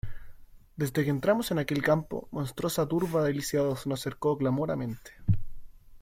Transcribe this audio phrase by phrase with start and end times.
[0.77, 5.11] desde que entramos en aquel campo, monstruosa turba de lisiados nos cercó clamorante: